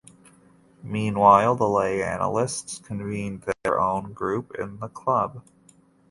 [0.81, 5.43] Meanwhile the lay analysts convened their own group in the Club.